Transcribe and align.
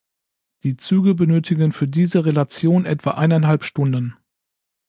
Die 0.63 0.77
Züge 0.77 1.13
benötigten 1.13 1.71
für 1.73 1.87
diese 1.87 2.25
Relation 2.25 2.85
etwa 2.87 3.11
eineinhalb 3.11 3.63
Stunden. 3.63 4.15